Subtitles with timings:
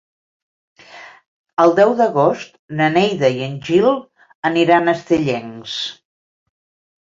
[1.63, 3.91] El deu d'agost na Neida i en Gil
[4.51, 5.77] aniran a Estellencs.